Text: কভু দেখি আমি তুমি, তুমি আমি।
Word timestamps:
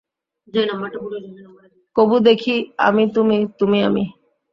কভু 1.95 2.15
দেখি 2.21 2.55
আমি 2.79 3.03
তুমি, 3.15 3.37
তুমি 3.59 3.79
আমি। 3.83 4.03